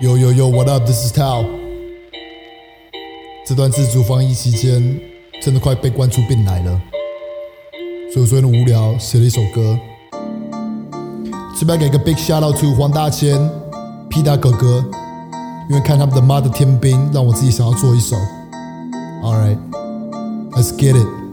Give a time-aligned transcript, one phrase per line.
[0.00, 0.86] Yo yo yo, what up?
[0.86, 1.44] This is Tao。
[3.44, 5.00] 这段自主防疫期间，
[5.42, 6.80] 真的快被关出病来了，
[8.12, 9.76] 所以我昨天无聊写了一首歌。
[11.58, 13.50] 这边给个 big shout out to 黄大千、
[14.08, 14.84] 皮达哥哥，
[15.68, 18.14] 因为看他们的《妈的天兵》，让我自己想要做一首。
[19.24, 19.58] All right,
[20.52, 21.27] let's get it.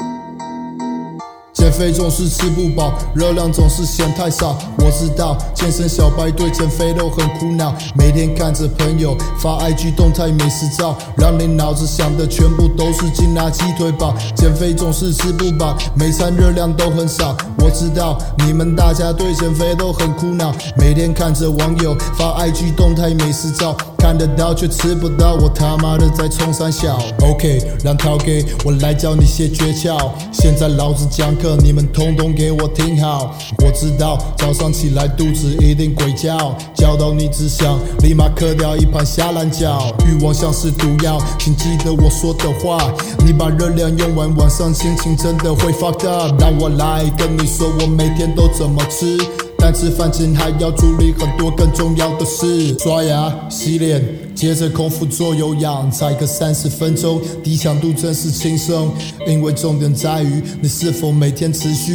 [1.65, 4.55] 减肥总是吃不饱，热量总是嫌太少。
[4.77, 14.13] 我知道健身小白对减肥都很苦恼，每天看着朋友发 IG 动态美食照，让你脑子想的全部都是劲辣鸡腿堡。
[14.35, 17.35] 减肥总是吃不饱，每餐热量都很少。
[17.57, 23.75] 我知道你们大家对减肥都很苦恼，每天看着网友发 IG 动态美食照。
[24.05, 27.01] 看得到却吃不到，我他妈的在冲三小。
[27.23, 30.11] OK，让涛给我来教你些诀窍。
[30.31, 33.35] 现在老子讲课，你们通通给我听好。
[33.63, 39.91] 我知道早上起来肚子一定鬼叫，叫到你只想立马嗑掉一盘虾蓝饺。
[40.05, 42.77] 欲望像是毒药，请记得我说的话。
[43.25, 46.39] 你把热量用完，晚上心情真的会 fuck up。
[46.39, 49.17] 让我来跟你说，我每天都怎么吃。
[49.67, 53.99] 但吃饭前还要处理很多更重要的事，刷牙、洗脸，
[54.35, 58.93] 接着空腹做有氧，踩个三十分钟，低强度真是轻松。
[59.25, 61.93] 因为重点在于你是否每天持续。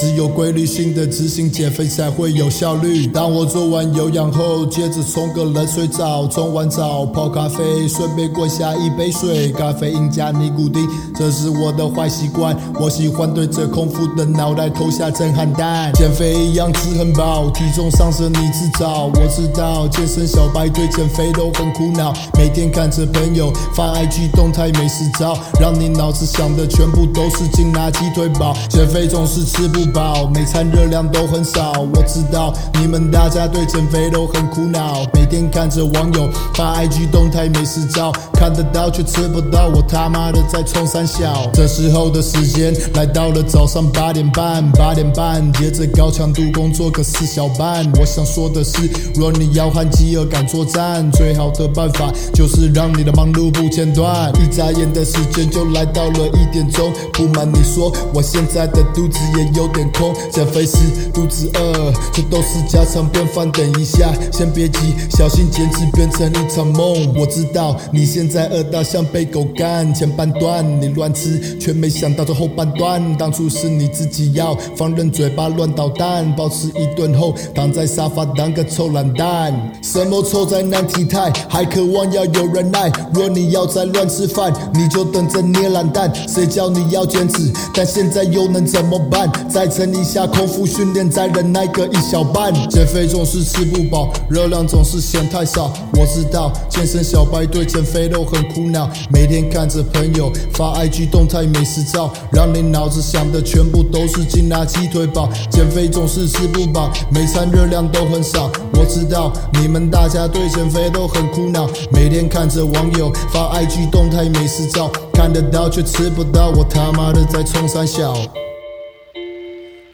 [0.00, 3.06] 只有规律性的执行减肥才会有效率。
[3.06, 12.56] 当我做完有氧后，接着冲个冷水澡，冲完澡泡咖啡，顺便灌下一杯水，咖啡因加尼古丁，这是我的坏习惯。
[12.80, 15.92] 我喜欢对着空腹的脑袋投下震撼弹。
[15.92, 19.10] 减肥一样吃很饱，体重上升你自找。
[19.12, 28.56] 我知道健身小白对减肥都很苦恼，每天看着朋友发 IG 动态美食照，让你脑子想的全部都是劲辣鸡腿堡。
[28.70, 31.72] 减肥总是吃不饱，每餐热量都很少。
[31.94, 41.48] 我知道你们大家对减肥都很苦恼，每天看着网友发 IG 动态美食照，看得到却吃不到，我他妈的在冲三小。
[41.52, 47.90] 这时候的时间来到了早上八点半，八点半接着高强度工作个四小半。
[47.98, 54.30] 我想说的是，若你要和饥饿感作战，最好的办法就是让你的忙碌不间断。
[54.40, 59.79] 一眨眼的时间就来到了一点钟，不瞒你说，我现在的肚子也有点。
[59.92, 60.76] 空减肥时
[61.12, 63.50] 肚子饿，这都是家常便饭。
[63.52, 67.14] 等一下，先别急，小心减脂变成一场梦。
[67.16, 79.52] 我知道你现在饿到像被狗干，前半段你乱吃，却没想到这后半段，当初是你自己要放任嘴巴乱捣蛋，暴吃一顿后躺在沙发当个臭懒蛋。
[79.82, 82.90] 什么臭灾难体态，还渴望要有人爱。
[83.12, 86.12] 若你要再乱吃饭，你就等着捏懒蛋。
[86.28, 87.52] 谁叫你要减脂？
[87.74, 89.30] 但现在又能怎么办？
[89.48, 92.52] 再撑一下空腹训练，再忍耐个一小半。
[92.68, 95.72] 减肥总是吃不饱，热量总是嫌太少。
[95.94, 105.28] 我知道健身小白对减肥都很苦恼，每天看着朋友发 IG 动态美食照，让你脑子想的全部都是劲辣鸡腿堡。
[105.50, 108.50] 减肥总是吃不饱，每餐热量都很少。
[108.74, 118.14] 我知道你们大家对减肥都很苦恼，每天看着网友发 IG 动态美食照，看得到却吃不到，我他妈的在冲三小。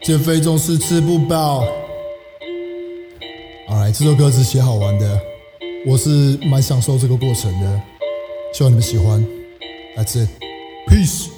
[0.07, 1.67] 减肥总是吃不饱。
[3.69, 5.21] Alright，这首歌是写好玩的，
[5.85, 7.83] 我是蛮享受这个过程的，
[8.55, 9.27] 希望你们喜欢。
[9.97, 11.36] That's it，peace。